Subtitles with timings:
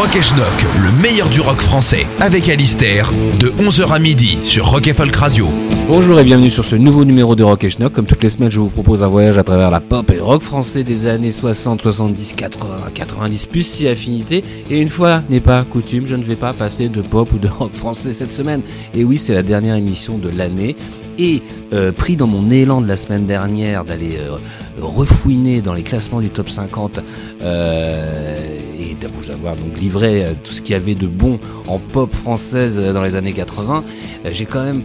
[0.00, 0.46] Rock et Schnock,
[0.82, 5.14] le meilleur du rock français, avec Alistair, de 11h à midi sur Rock et Folk
[5.14, 5.46] Radio.
[5.88, 7.92] Bonjour et bienvenue sur ce nouveau numéro de Rock et Schnock.
[7.92, 10.22] Comme toutes les semaines, je vous propose un voyage à travers la pop et le
[10.22, 14.42] rock français des années 60, 70, 80, 90, plus si affinité.
[14.70, 17.48] Et une fois n'est pas coutume, je ne vais pas passer de pop ou de
[17.48, 18.62] rock français cette semaine.
[18.94, 20.76] Et oui, c'est la dernière émission de l'année.
[21.20, 21.42] Et
[21.74, 24.38] euh, pris dans mon élan de la semaine dernière d'aller euh,
[24.80, 27.00] refouiner dans les classements du top 50
[27.42, 31.78] euh, et de vous avoir donc livré tout ce qu'il y avait de bon en
[31.78, 33.84] pop française dans les années 80,
[34.24, 34.82] euh, j'ai quand même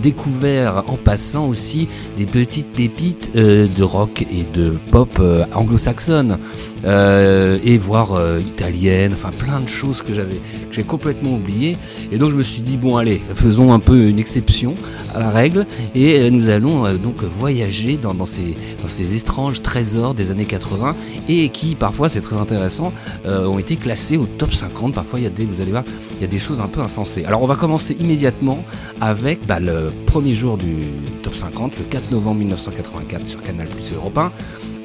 [0.00, 5.20] découvert en passant aussi des petites pépites de rock et de pop
[5.52, 6.38] anglo-saxonne
[6.84, 10.40] euh, et voire euh, italienne, enfin plein de choses que j'avais
[10.70, 11.76] j'ai complètement oublié
[12.12, 14.74] et donc je me suis dit bon allez faisons un peu une exception
[15.14, 15.66] à la règle.
[15.94, 20.30] Et euh, nous allons euh, donc voyager dans, dans ces dans ces étranges trésors des
[20.30, 20.94] années 80
[21.28, 22.92] et qui parfois c'est très intéressant
[23.26, 25.84] euh, ont été classés au top 50 parfois il y a des vous allez voir
[26.16, 27.24] il y a des choses un peu insensées.
[27.24, 28.64] Alors on va commencer immédiatement
[29.00, 30.74] avec bah, le premier jour du
[31.22, 34.32] top 50 le 4 novembre 1984 sur Canal Plus Europe 1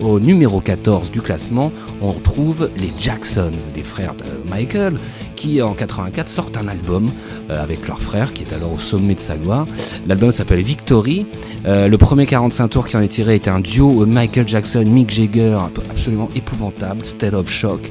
[0.02, 4.96] au numéro 14 du classement, on trouve les Jacksons, les frères de Michael,
[5.36, 7.10] qui en 84 sortent un album
[7.50, 9.68] euh, avec leur frère, qui est alors au sommet de sa gloire.
[10.08, 11.26] L'album s'appelle Victory.
[11.66, 15.12] Euh, le premier 45 tours qui en est tiré était un duo Michael Jackson, Mick
[15.12, 15.58] Jagger,
[15.92, 17.90] absolument épouvantable, State of Shock.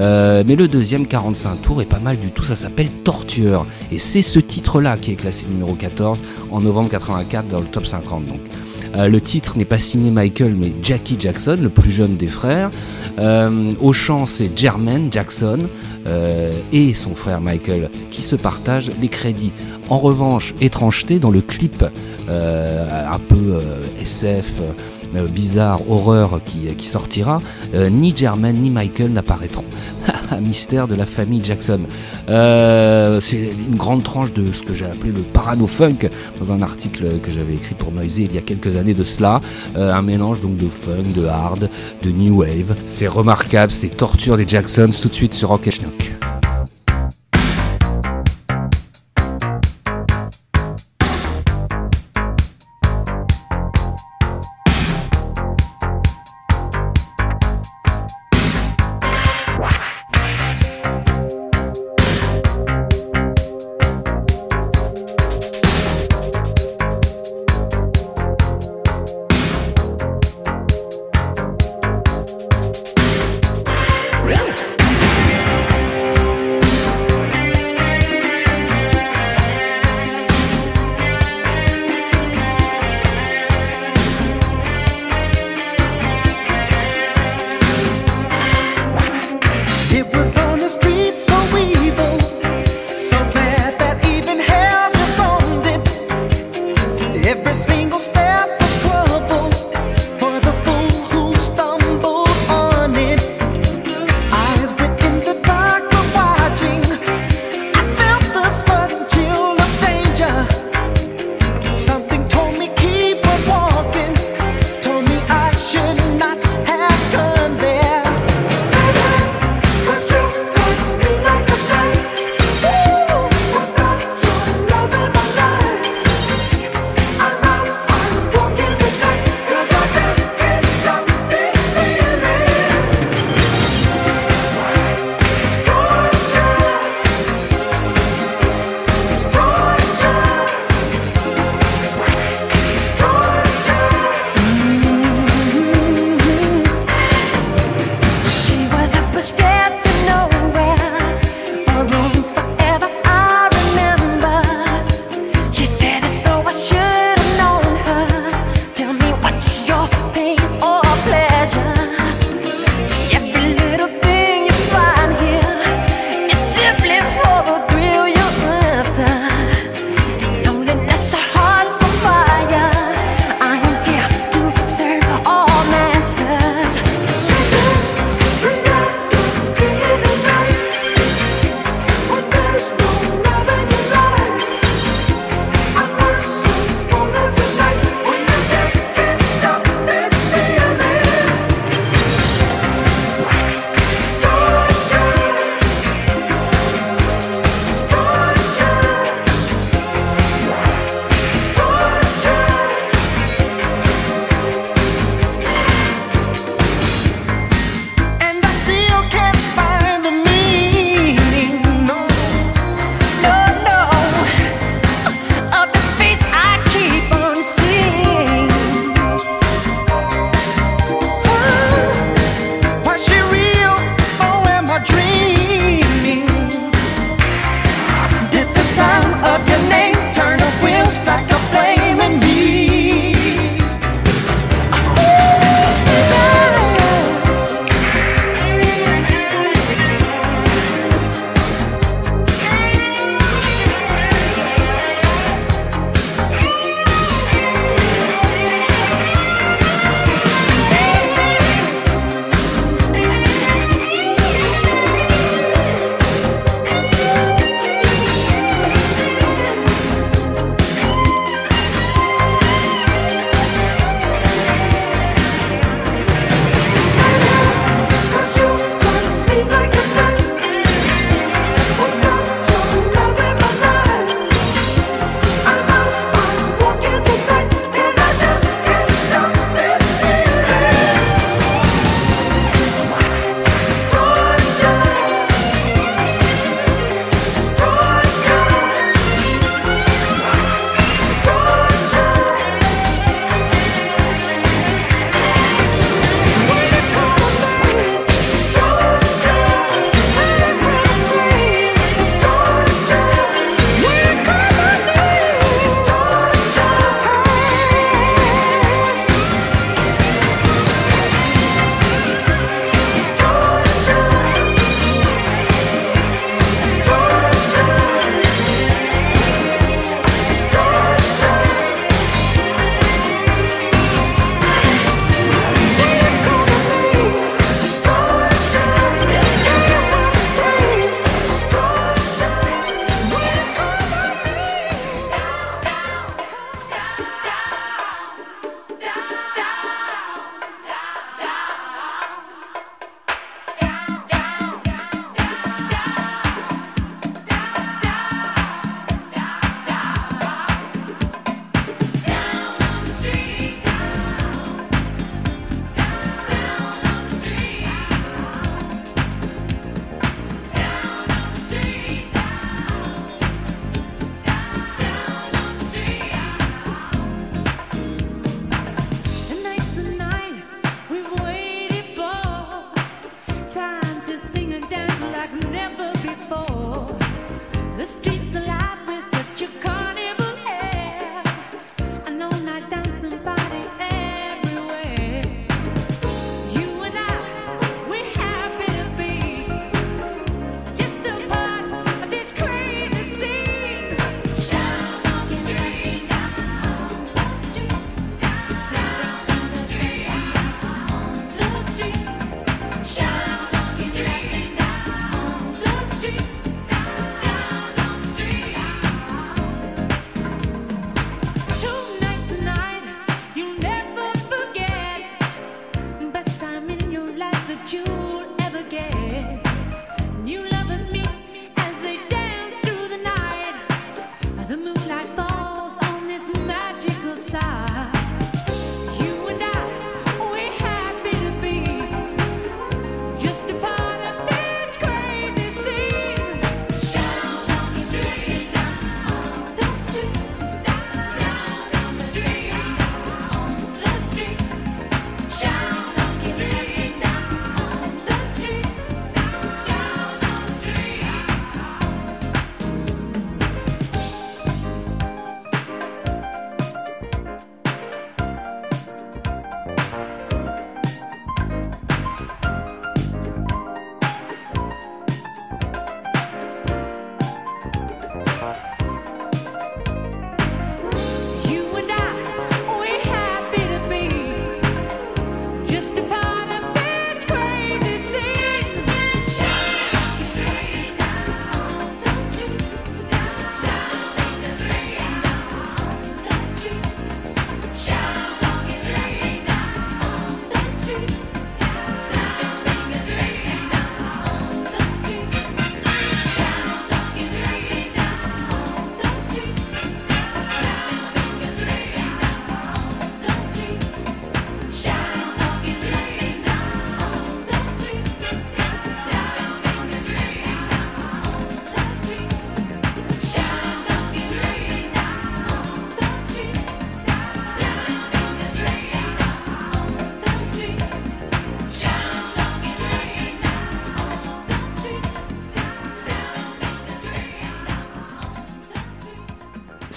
[0.00, 3.66] Euh, mais le deuxième 45 tours est pas mal du tout, ça s'appelle Torture.
[3.92, 7.86] Et c'est ce titre-là qui est classé numéro 14 en novembre 84 dans le top
[7.86, 8.26] 50.
[8.26, 8.40] Donc.
[8.96, 12.70] Euh, le titre n'est pas signé Michael, mais Jackie Jackson, le plus jeune des frères.
[13.18, 15.58] Euh, au chant, c'est Jermaine Jackson
[16.06, 19.52] euh, et son frère Michael qui se partagent les crédits.
[19.88, 21.84] En revanche, étrangeté dans le clip
[22.28, 23.60] un peu
[24.00, 24.54] SF.
[25.16, 27.40] Euh, bizarre, horreur qui, sortira,
[27.74, 29.64] euh, ni Jermaine ni Michael n'apparaîtront.
[30.40, 31.80] Mystère de la famille Jackson.
[32.28, 36.08] Euh, c'est une grande tranche de ce que j'ai appelé le parano-funk
[36.38, 39.40] dans un article que j'avais écrit pour Noisy il y a quelques années de cela.
[39.76, 41.68] Un mélange donc de funk, de hard,
[42.02, 42.74] de new wave.
[42.84, 46.13] C'est remarquable, c'est torture des Jacksons tout de suite sur Rock et.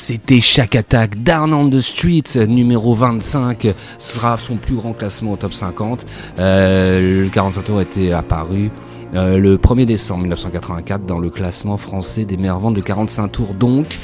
[0.09, 5.35] C'était chaque attaque Down on the Street, numéro 25, sera son plus grand classement au
[5.35, 6.05] top 50.
[6.39, 8.71] Euh, le 45 tours était apparu
[9.15, 13.53] euh, le 1er décembre 1984 dans le classement français des meilleures ventes de 45 tours.
[13.53, 13.99] Donc,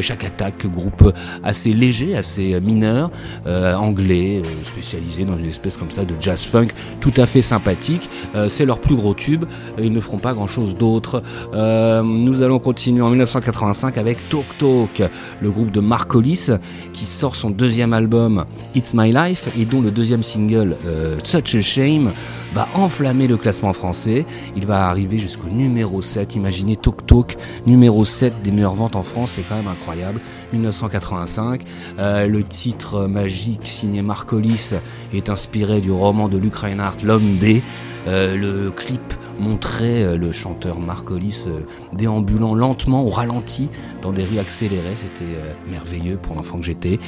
[0.00, 3.10] chaque attaque, groupe assez léger, assez mineur,
[3.46, 6.68] euh, anglais, spécialisé dans une espèce comme ça de jazz funk,
[7.00, 8.08] tout à fait sympathique.
[8.48, 9.44] C'est leur plus gros tube.
[9.78, 11.22] Ils ne feront pas grand chose d'autre.
[11.52, 15.02] nous allons continuer en 1985 avec Talk Talk,
[15.40, 16.50] le groupe de Mark Hollis
[16.92, 18.44] qui sort son deuxième album
[18.74, 20.76] It's My Life et dont le deuxième single
[21.24, 22.10] Such a Shame
[22.54, 24.24] va enflammer le classement français.
[24.56, 26.36] Il va arriver jusqu'au numéro 7.
[26.36, 30.20] Imaginez Tok Tok, numéro 7 des meilleures ventes en France, c'est quand même incroyable.
[30.52, 31.62] 1985.
[31.98, 34.74] Euh, le titre magique signé Marcolis
[35.12, 37.62] est inspiré du roman de Luc Reinhardt, L'homme D.
[38.06, 41.46] Euh, le clip montrait euh, le chanteur Marcolis
[41.92, 43.68] déambulant lentement au ralenti
[44.00, 44.94] dans des rues accélérées.
[44.94, 45.24] C'était
[45.68, 47.00] merveilleux pour l'enfant que j'étais.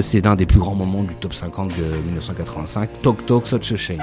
[0.00, 3.02] c'est un des plus grands moments du top 50 de 1985.
[3.02, 4.00] Tok Tok, such a shame.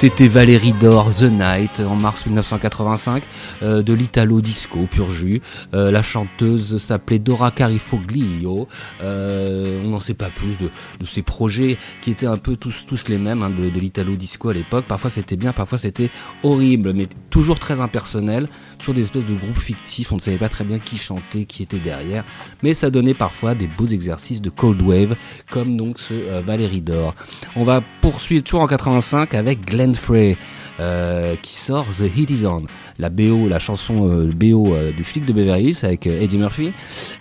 [0.00, 3.24] C'était Valérie Dor, The Night, en mars 1985,
[3.64, 5.42] euh, de l'Italo Disco, pur jus.
[5.74, 8.68] Euh, la chanteuse s'appelait Dora Carifoglio.
[9.02, 12.86] Euh, on n'en sait pas plus de, de, ces projets qui étaient un peu tous,
[12.86, 14.84] tous les mêmes hein, de, de l'Italo Disco à l'époque.
[14.86, 16.12] Parfois c'était bien, parfois c'était
[16.44, 20.12] horrible, mais toujours très impersonnel, toujours des espèces de groupes fictifs.
[20.12, 22.24] On ne savait pas très bien qui chantait, qui était derrière,
[22.62, 25.16] mais ça donnait parfois des beaux exercices de cold wave,
[25.50, 27.14] comme donc ce Valérie Dor.
[27.56, 30.36] On va poursuivre toujours en 85 avec Glenn Frey.
[30.80, 32.62] Euh, qui sort The Heat Is On,
[33.00, 36.38] la BO, la chanson euh, BO euh, du flic de Beverly Hills avec euh, Eddie
[36.38, 36.72] Murphy.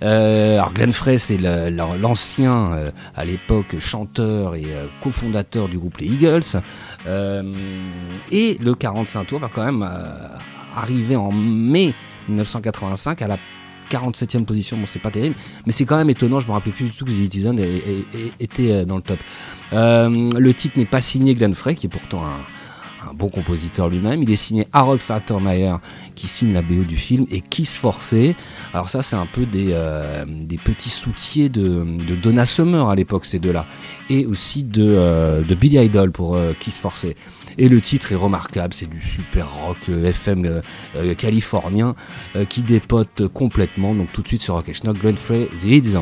[0.04, 4.66] Euh, alors Glenn Frey, c'est l'ancien à l'époque chanteur et
[5.02, 6.62] cofondateur du groupe les Eagles.
[8.32, 9.88] et le 45 tours va quand même
[10.78, 11.94] arriver en mai
[12.30, 13.38] 1985 à la
[13.90, 15.36] 47e position, bon c'est pas terrible,
[15.66, 17.56] mais c'est quand même étonnant, je me rappelais plus du tout que The On
[18.40, 19.20] était dans le top.
[19.72, 22.40] Euh, le titre n'est pas signé Glenn Frey, qui est pourtant un
[23.18, 24.24] bon compositeur lui-même.
[24.24, 25.76] Il est signé Harold Faltermeyer
[26.16, 28.36] qui signe la BO du film et Kiss Forcé.
[28.74, 32.96] Alors ça c'est un peu des, euh, des petits soutiers de, de Donna Summer à
[32.96, 33.66] l'époque ces deux-là
[34.10, 37.16] et aussi de, euh, Billy Idol pour euh, Kiss Forcé.
[37.58, 40.62] Et le titre est remarquable, c'est du super rock FM
[41.18, 41.96] californien
[42.50, 43.96] qui dépote complètement.
[43.96, 45.98] Donc tout de suite sur Rock Schnock, Glenn The Hits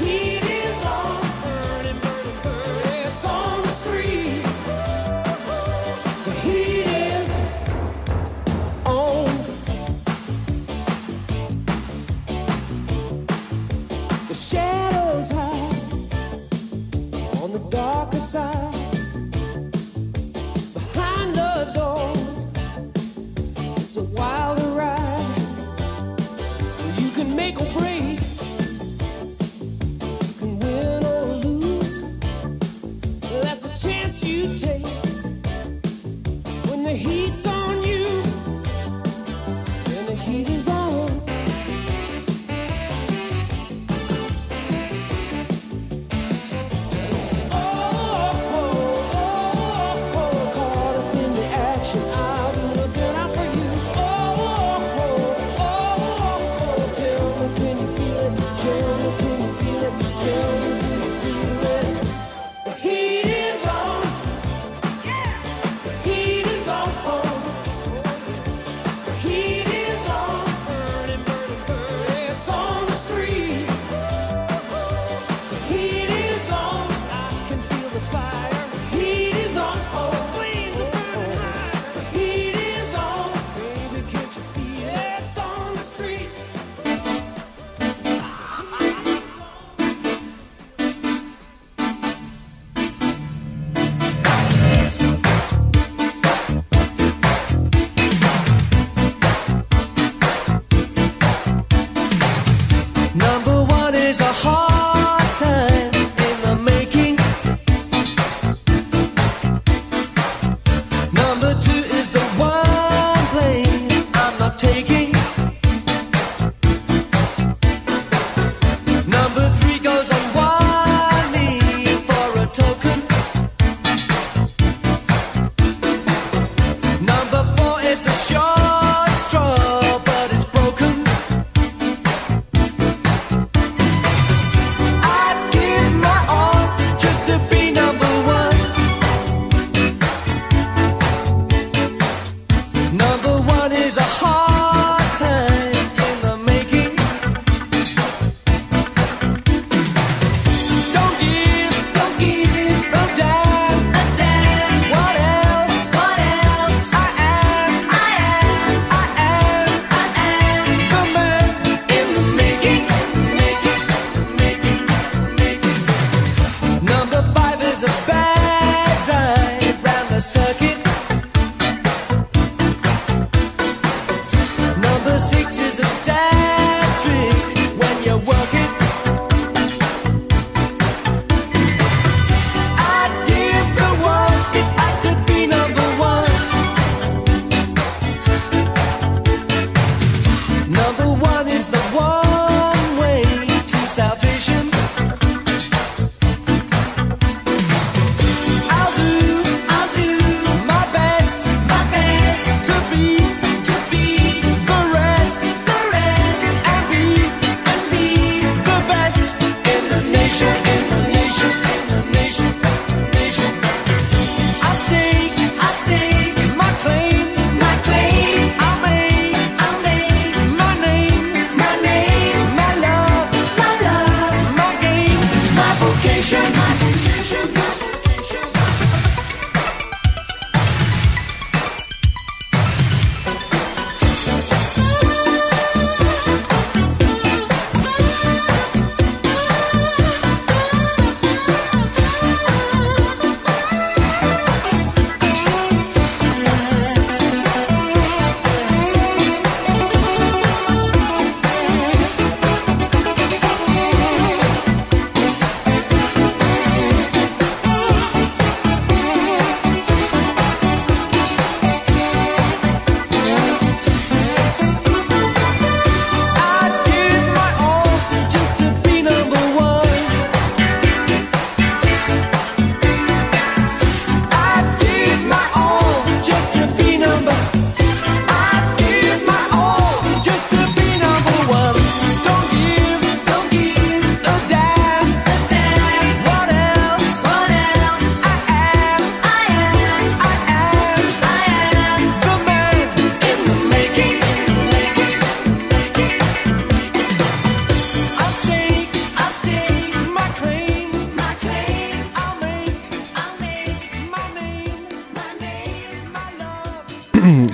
[0.00, 0.29] He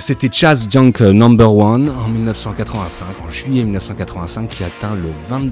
[0.07, 4.95] C'était Chaz Junk Number One en 1985, en juillet 1985, qui atteint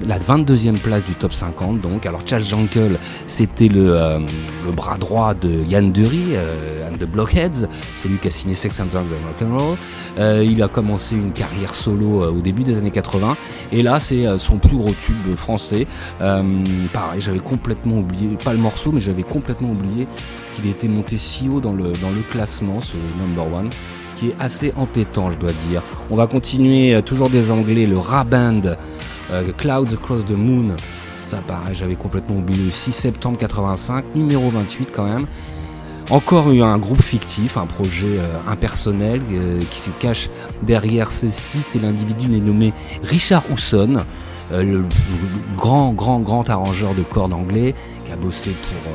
[0.06, 1.82] la 22e place du top 50.
[1.82, 4.18] Donc, alors Chaz Jankel, c'était le, euh,
[4.64, 7.68] le, bras droit de Yann Dury, euh, and the Blockheads.
[7.96, 9.76] C'est lui qui a signé Sex and Drugs and Rock'n'Roll.
[10.18, 13.36] Euh, il a commencé une carrière solo euh, au début des années 80,
[13.72, 15.86] et là, c'est son plus gros tube français.
[16.18, 20.06] pareil, j'avais complètement oublié, pas le morceau, mais j'avais complètement oublié
[20.54, 23.68] qu'il était monté si haut dans le, dans le classement, ce Number One
[24.16, 25.82] qui est assez entêtant, je dois dire.
[26.10, 28.62] On va continuer, euh, toujours des anglais, le Raband,
[29.30, 30.74] euh, Clouds Across the Moon.
[31.24, 32.92] Ça paraît, j'avais complètement oublié aussi.
[32.92, 35.26] Septembre 85, numéro 28 quand même.
[36.08, 39.20] Encore un groupe fictif, un projet euh, impersonnel
[39.70, 40.28] qui se cache
[40.62, 41.62] derrière ceci.
[41.62, 44.04] C'est l'individu nommé Richard Housson,
[44.52, 44.84] le,
[45.56, 47.74] grand, grand, grand arrangeur de cordes anglais
[48.04, 48.92] qui a bossé pour.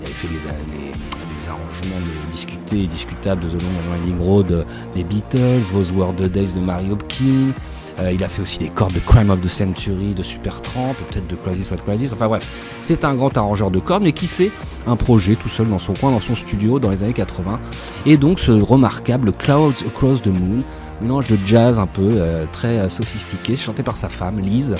[0.00, 1.11] il avait fait les, les
[1.48, 1.96] arrangements
[2.30, 6.52] discutés et discutables de The Long and Winding Road des Beatles, Those Were the Days
[6.54, 7.52] de Mary Hopkins.
[7.98, 11.26] Euh, il a fait aussi des cordes de Crime of the Century, de Supertramp, peut-être
[11.26, 12.08] de Crazy What Crazy.
[12.12, 12.46] Enfin bref,
[12.80, 14.50] c'est un grand arrangeur de cordes, mais qui fait
[14.86, 17.60] un projet tout seul dans son coin, dans son studio, dans les années 80.
[18.06, 20.62] Et donc ce remarquable Clouds Across the Moon,
[21.00, 24.76] mélange de jazz un peu euh, très euh, sophistiqué, chanté par sa femme, Lise.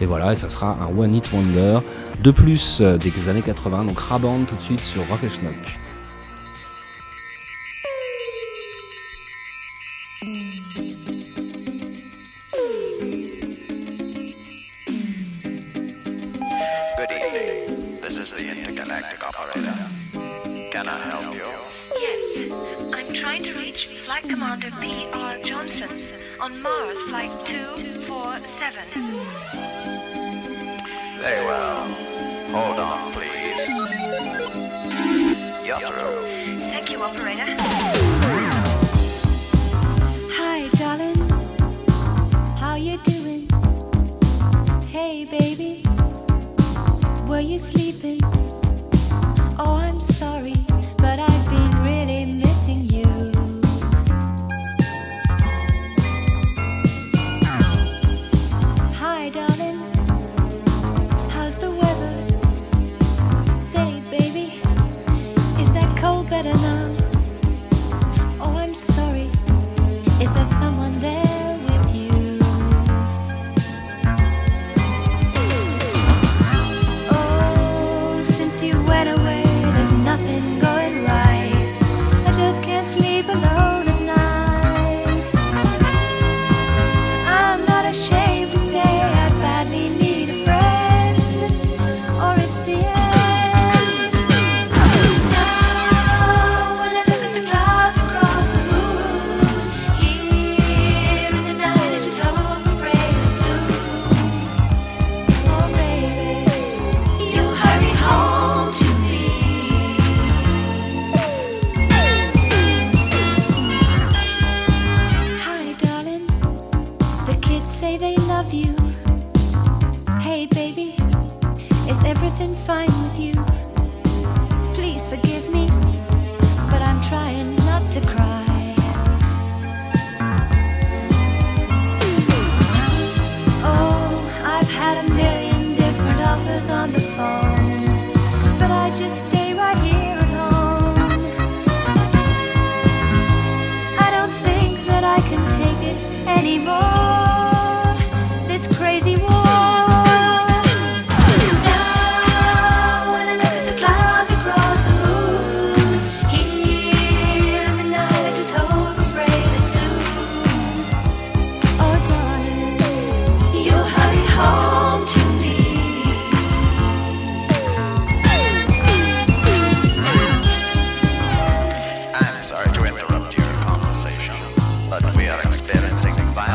[0.00, 1.78] Et voilà, et ça sera un One Hit Wonder
[2.22, 3.84] de plus des années 80.
[3.84, 5.78] Donc Raband tout de suite sur Rock Schnock.
[28.72, 29.02] 247.
[31.20, 31.84] Very well.
[32.52, 33.66] Hold on, please.
[35.78, 36.26] Through.
[36.70, 37.44] Thank you, operator.
[40.38, 41.16] Hi, darling.
[42.56, 43.46] How you doing?
[44.88, 45.82] Hey, baby.
[47.28, 48.20] Were you sleeping?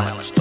[0.05, 0.37] Alice.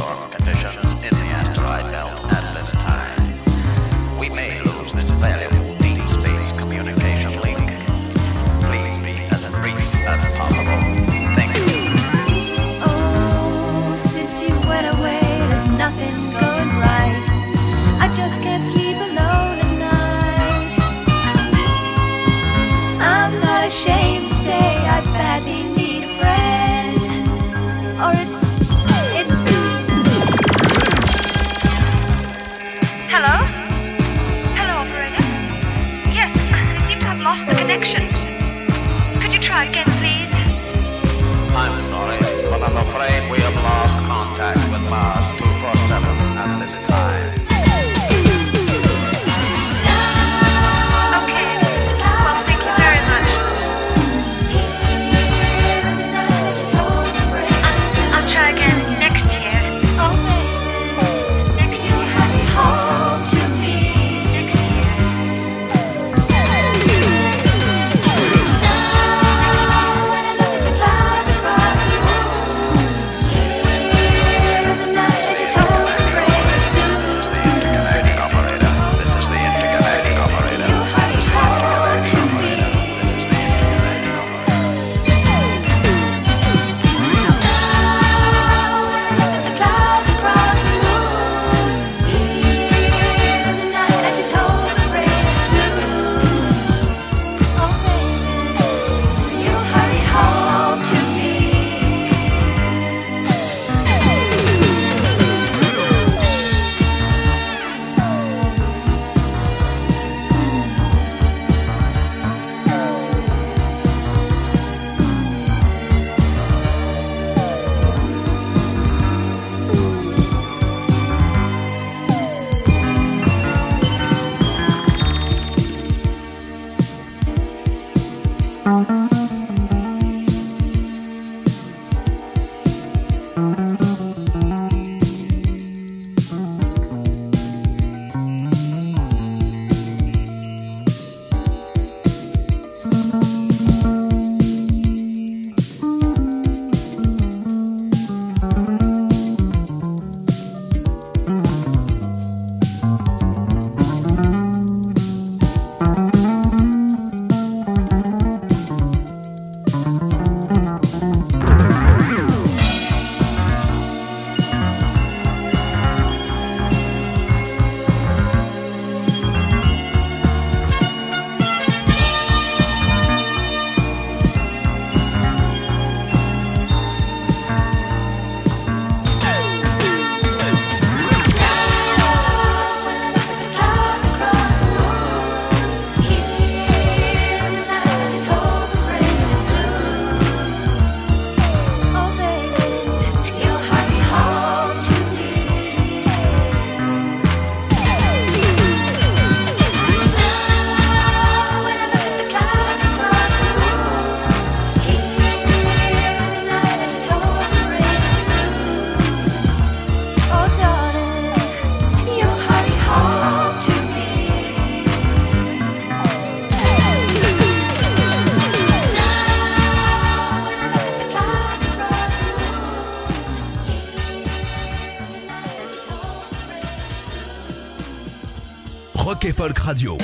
[229.67, 229.98] Radio.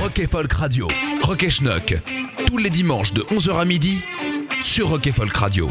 [0.00, 0.88] Rock Folk Radio.
[1.22, 2.02] Rock et.
[2.48, 4.02] Tous les dimanches de 11h à midi
[4.64, 5.70] sur Rock et Folk Radio.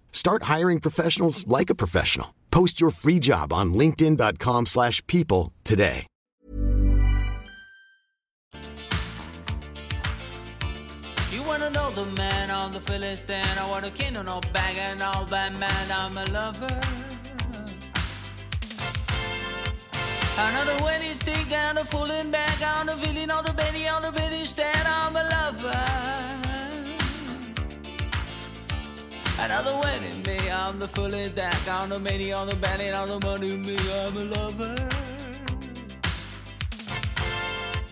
[0.11, 2.35] Start hiring professionals like a professional.
[2.51, 6.05] Post your free job on linkedin.com/people slash people today.
[11.31, 13.57] You wanna know the man on the Philistine?
[13.57, 14.13] I want a king
[14.53, 15.91] bag and all that man.
[15.91, 16.81] I'm a lover.
[20.83, 24.45] Wedding stick down the fooling back on the villain on the belly on the belly
[24.45, 24.87] stand.
[24.87, 26.40] I'm a lover.
[29.43, 33.19] Another wedding me on the fully back on the many on the belly on the
[33.25, 33.75] money me.
[34.05, 34.75] I'm a lover.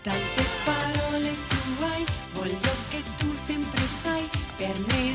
[0.04, 5.14] Tante parole tu hai, voglio che tu sempre sai, per me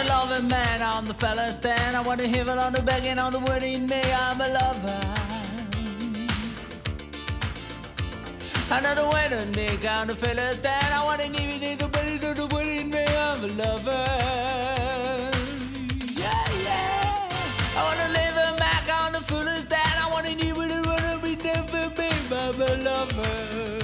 [0.00, 1.96] a loving man, I'm the fella stand.
[1.96, 4.48] I want to hear it on the begging, on the word in me, I'm a
[4.48, 5.00] lover.
[8.70, 10.94] Another way to make out the fella stand.
[10.94, 14.04] I want to give you the body to the word in me, I'm a lover.
[16.22, 17.28] Yeah, yeah.
[17.76, 18.34] I want to live
[19.12, 19.72] the fullest.
[19.72, 20.34] I want to
[21.44, 23.77] never be, I'm a lover.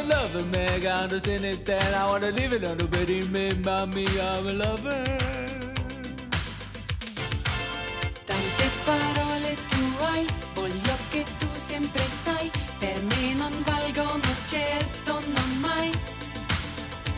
[0.00, 3.86] a lover, Meg Anderson is that I wanna leave it on the pretty made by
[3.86, 5.04] me, I'm a lover.
[8.26, 15.50] Tante parole tu hai, voglio che tu sempre sai, per me non valgono certo, non
[15.60, 15.90] mai.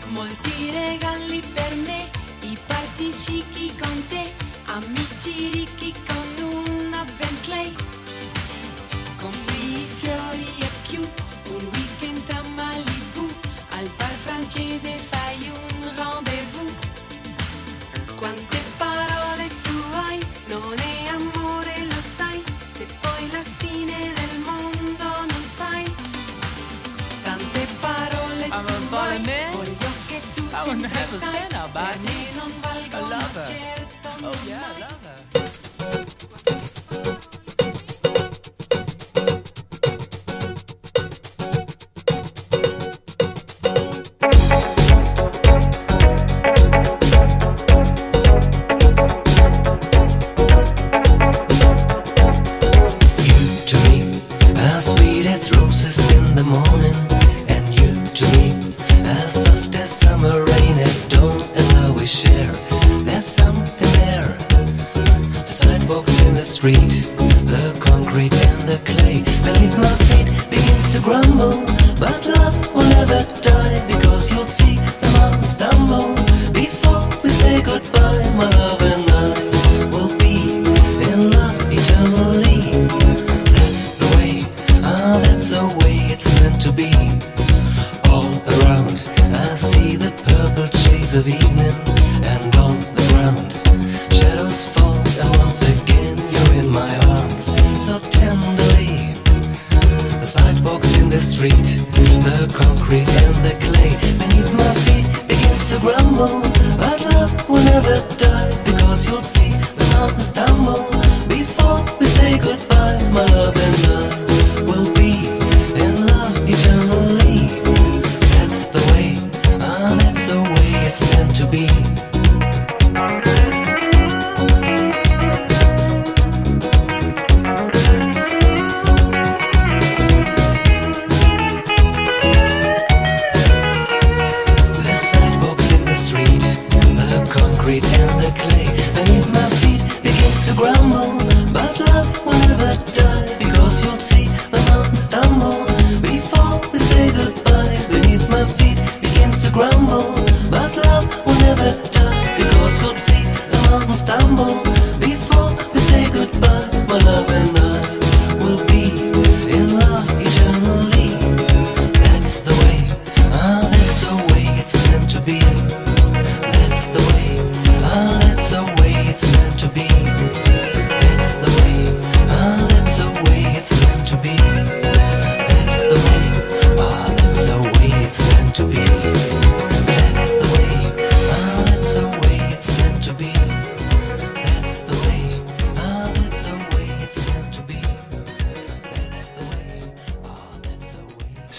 [0.09, 2.11] Molti regali per me,
[2.41, 4.33] i parti chicchi con te,
[4.66, 6.22] amici ricchi con te.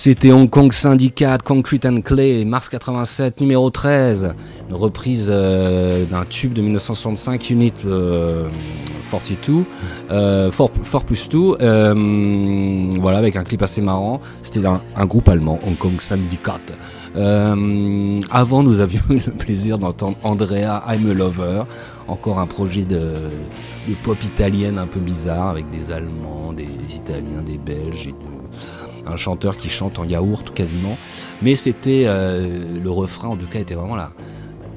[0.05, 4.33] C'était Hong Kong Syndicate, Concrete and Clay, mars 87, numéro 13,
[4.69, 8.49] une reprise euh, d'un tube de 1965, Unit euh,
[9.09, 9.63] 42,
[10.11, 10.51] euh,
[11.07, 14.19] plus 2, voilà, avec un clip assez marrant.
[14.41, 16.73] C'était un, groupe allemand, Hong Kong Syndicate.
[17.15, 21.63] avant, nous avions eu le plaisir d'entendre Andrea I'm a Lover,
[22.09, 23.13] encore un projet de,
[24.03, 28.32] pop italienne un peu bizarre, avec des Allemands, des Italiens, des Belges et
[29.13, 30.97] un chanteur qui chante en yaourt quasiment.
[31.41, 34.11] Mais c'était euh, le refrain, en tout cas, était vraiment là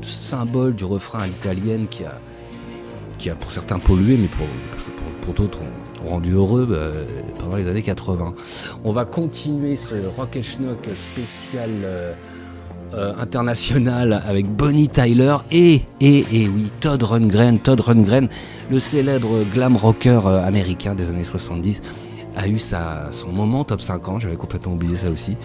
[0.03, 2.21] symbole du refrain à l'italienne qui a,
[3.19, 5.59] qui a pour certains pollué, mais pour, d'autres
[6.07, 7.05] rendu heureux euh,
[7.41, 8.35] pendant les années 80.
[8.85, 12.15] On va continuer ce Rock and Schnock spécial euh,
[13.19, 17.59] international avec Bonnie Tyler et, et, et oui, Todd Rundgren.
[17.59, 18.29] Todd Rundgren,
[18.71, 21.83] le célèbre glam rocker américain des années 70
[22.37, 25.37] a eu sa, son moment top 50, j'avais complètement oublié ça aussi.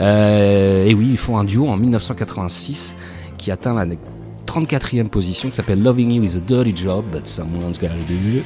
[0.00, 2.96] Euh, et oui, ils font un duo en 1986
[3.38, 3.86] qui atteint la
[4.46, 8.44] 34e position qui s'appelle Loving You is a Dirty Job, but someone's gotta do it.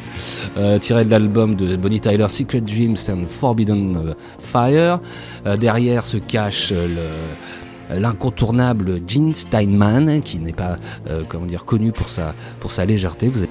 [0.57, 5.01] Euh, tiré de l'album de Bonnie Tyler, Secret Dreams and Forbidden Fire.
[5.47, 7.09] Euh, derrière se cache le
[7.91, 10.79] l'incontournable Gene Steinman, qui n'est pas
[11.11, 13.29] euh, comment dire connu pour sa pour sa légèreté.
[13.29, 13.45] Vous,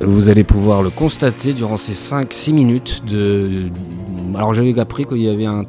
[0.00, 3.66] vous allez pouvoir le constater durant ces 5-6 minutes de.
[4.34, 5.64] Alors j'avais appris qu'il y avait un,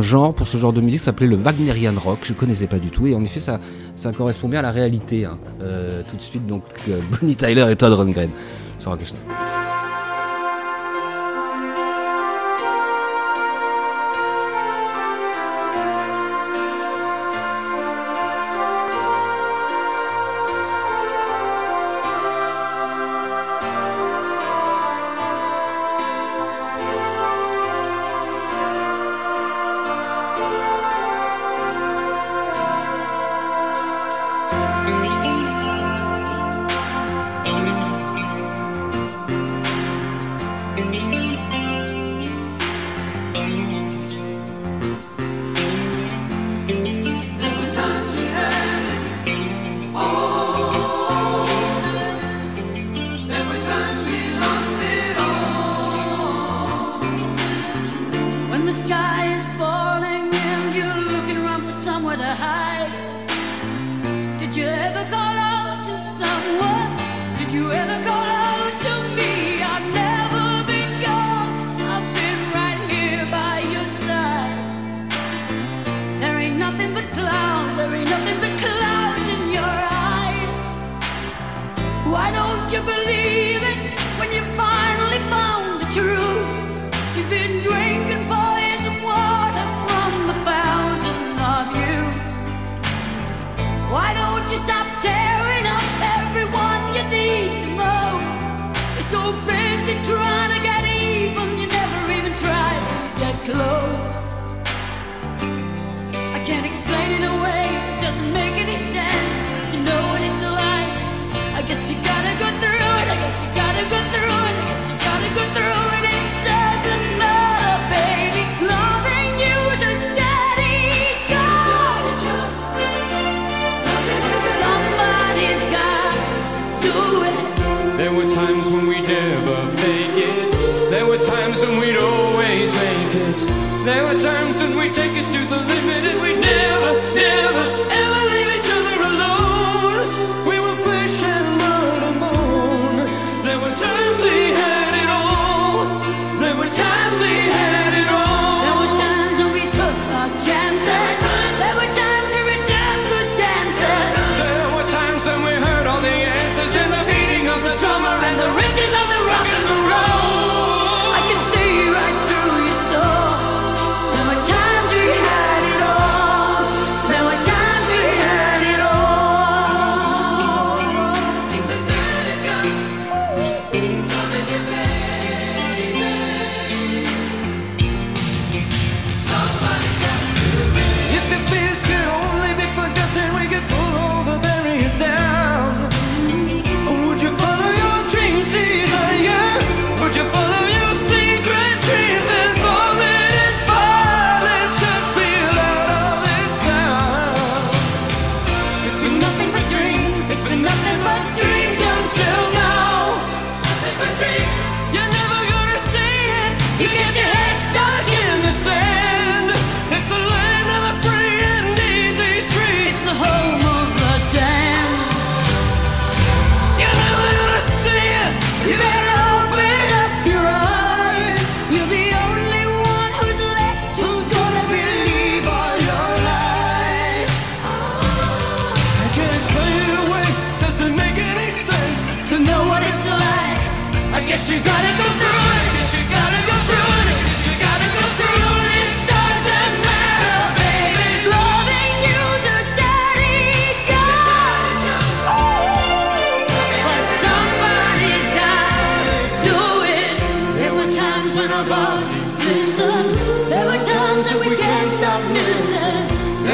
[0.00, 2.20] genre pour ce genre de musique s'appelait le Wagnerian rock.
[2.22, 3.58] Je connaissais pas du tout et en effet ça
[3.96, 5.24] ça correspond bien à la réalité.
[5.24, 5.38] hein.
[5.62, 8.30] Euh, tout de suite donc euh, Bonnie Tyler et Todd Rundgren
[8.78, 9.00] sur Rock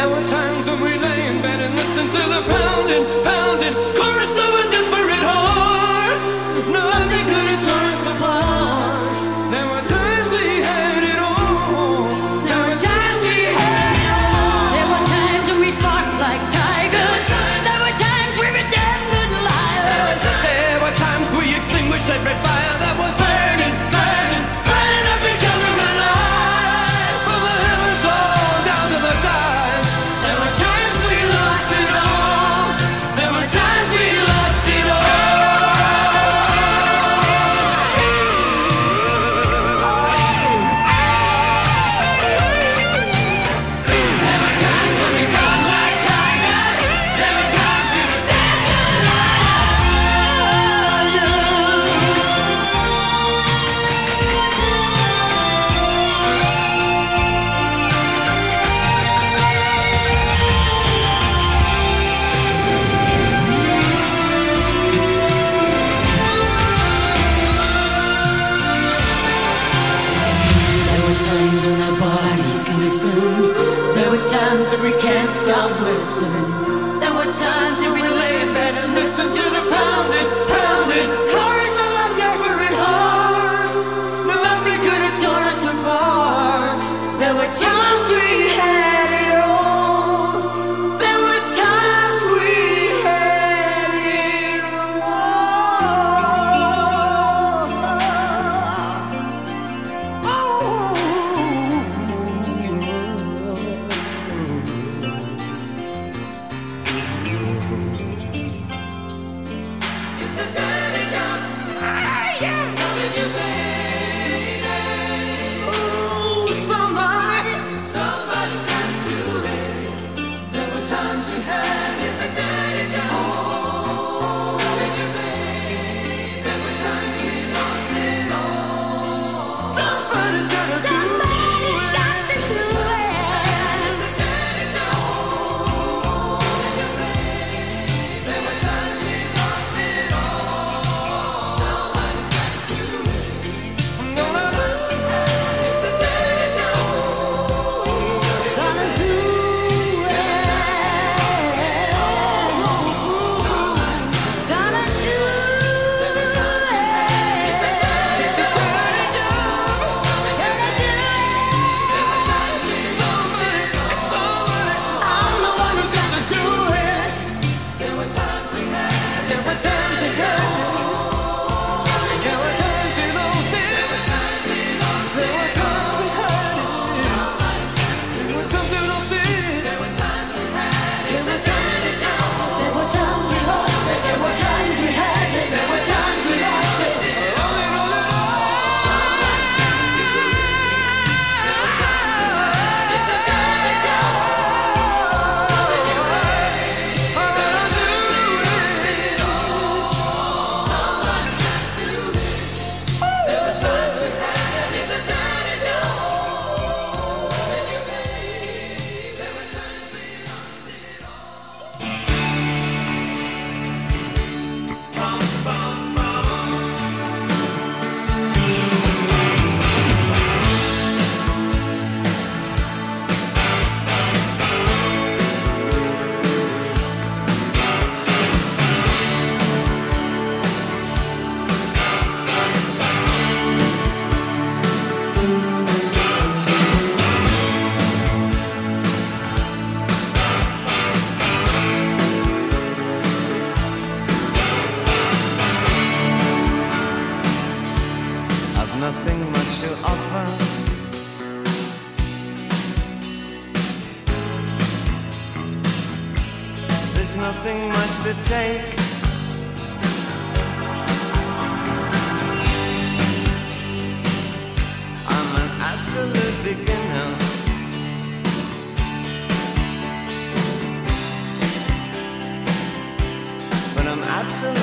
[0.00, 0.39] There were times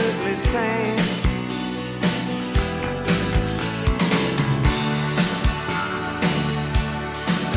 [0.07, 0.99] perfectly sane.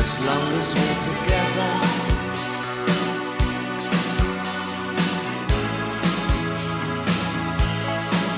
[0.03, 1.71] As long as we're together.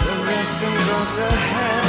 [0.06, 1.83] The rest can go to hell.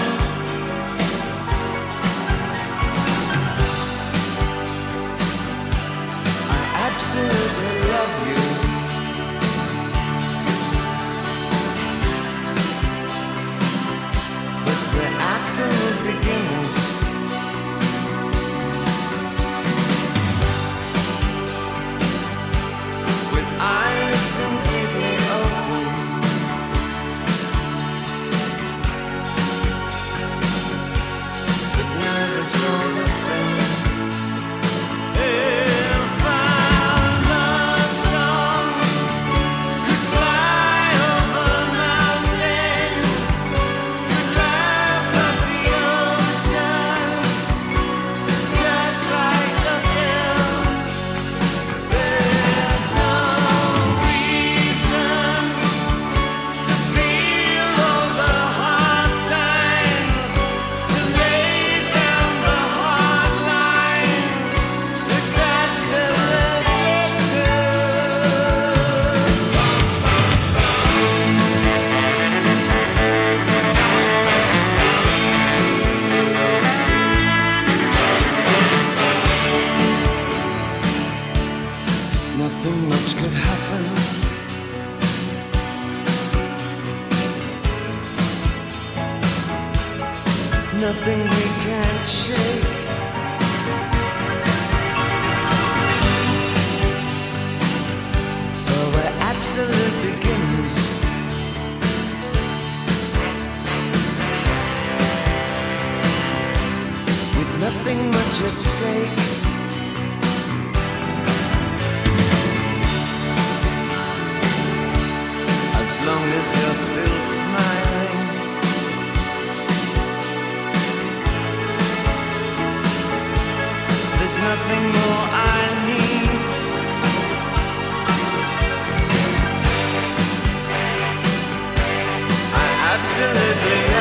[132.95, 133.94] Absolutely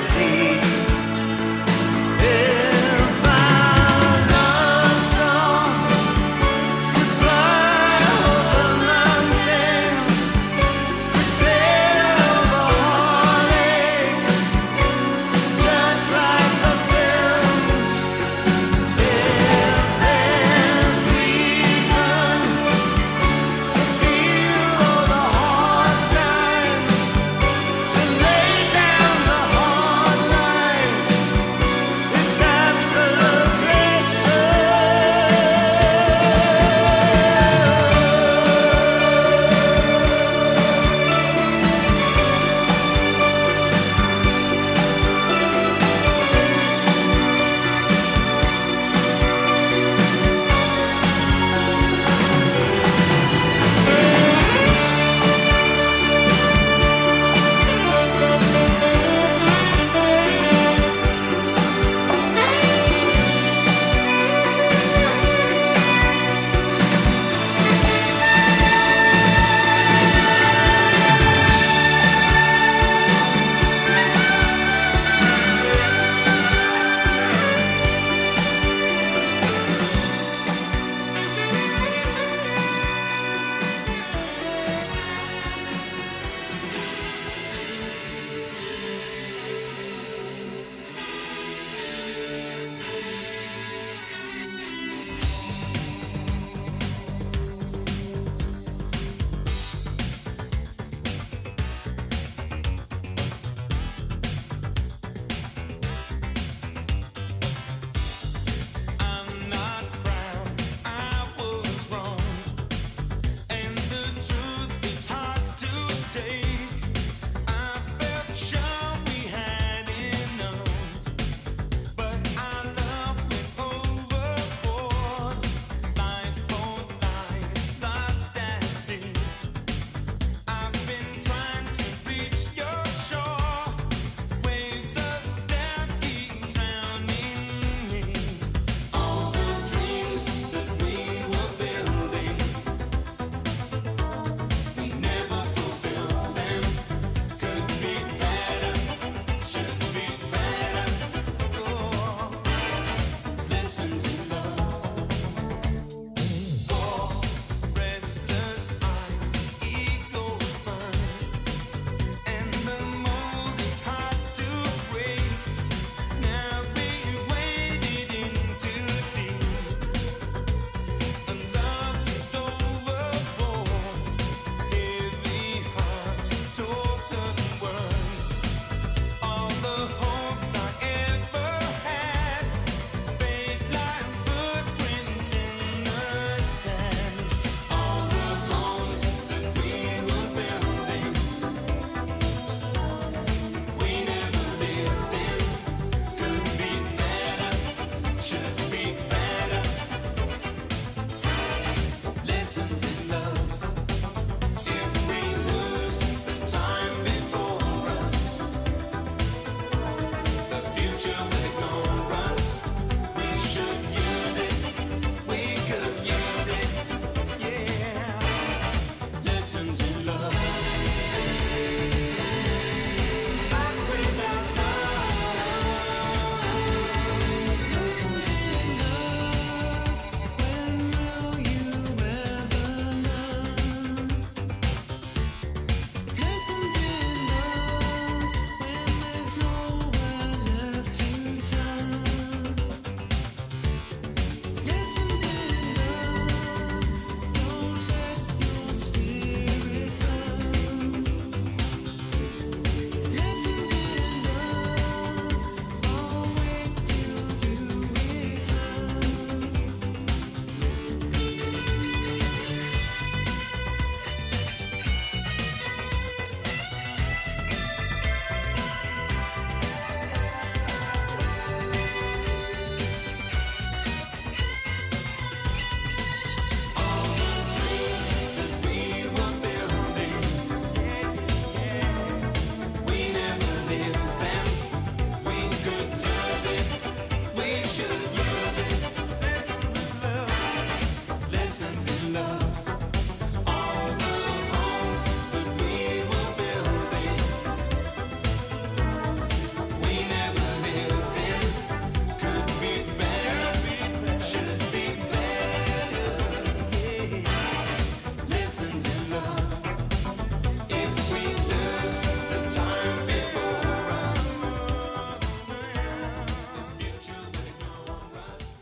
[0.00, 0.77] See.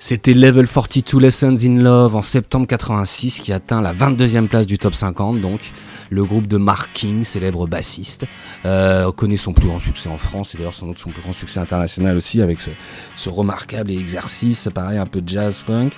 [0.09, 4.78] C'était Level 42 Lessons in Love en septembre 86 qui atteint la 22e place du
[4.78, 5.72] top 50 donc.
[6.11, 8.24] Le groupe de Mark King, célèbre bassiste,
[8.64, 11.32] euh, connaît son plus grand succès en France et d'ailleurs sans doute son plus grand
[11.32, 12.70] succès international aussi avec ce,
[13.16, 15.90] ce remarquable exercice, pareil un peu jazz funk,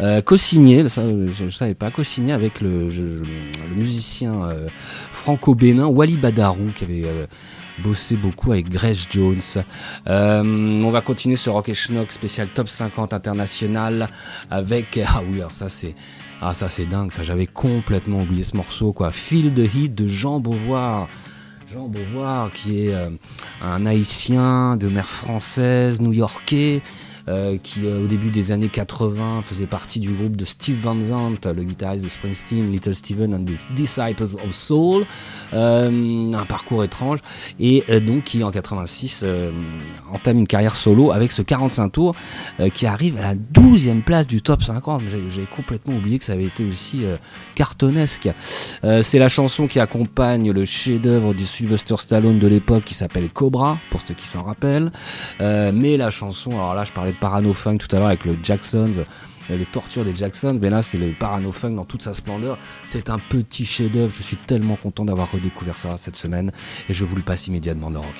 [0.00, 4.68] euh, co-signé, ça je ne savais pas, co-signé avec le, je- le musicien euh,
[5.10, 7.26] franco-bénin Wally Badarou qui avait euh,
[7.82, 9.40] bossé beaucoup avec Grace Jones.
[10.06, 14.08] Euh, on va continuer ce Rock et Schnock spécial top 50 international
[14.50, 15.94] avec ah oui alors ça c'est
[16.40, 20.06] ah ça c'est dingue ça j'avais complètement oublié ce morceau quoi Feel the Heat de
[20.06, 21.08] Jean Beauvoir.
[21.72, 23.10] Jean Beauvoir qui est euh,
[23.62, 26.82] un haïtien de mère française new-yorkais
[27.62, 31.52] qui euh, au début des années 80 faisait partie du groupe de Steve Van Zandt,
[31.52, 35.04] le guitariste de Springsteen, Little Steven and the Disciples of Soul,
[35.54, 37.18] Euh, un parcours étrange
[37.58, 39.50] et euh, donc qui en 86 euh,
[40.12, 42.14] entame une carrière solo avec ce 45 tours
[42.60, 45.02] euh, qui arrive à la 12e place du top 50.
[45.10, 47.16] J'ai- J'ai complètement oublié que ça avait été aussi euh,
[47.54, 48.28] cartonnesque.
[48.84, 53.28] Euh, C'est la chanson qui accompagne le chef-d'œuvre du Sylvester Stallone de l'époque qui s'appelle
[53.30, 54.90] Cobra, pour ceux qui s'en rappellent.
[55.40, 58.24] Euh, mais la chanson, alors là je parlais de Parano Funk tout à l'heure avec
[58.24, 59.04] le Jacksons,
[59.50, 62.58] euh, le torture des Jacksons, mais là c'est le Parano Funk dans toute sa splendeur.
[62.86, 66.52] C'est un petit chef-d'œuvre, je suis tellement content d'avoir redécouvert ça cette semaine.
[66.88, 68.14] Et je vous le passe immédiatement dans Rock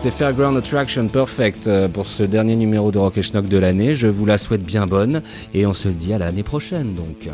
[0.00, 3.94] c'était Fairground Attraction Perfect euh, pour ce dernier numéro de Rock et Schnock de l'année.
[3.94, 5.22] Je vous la souhaite bien bonne
[5.54, 7.28] et on se dit à l'année prochaine donc.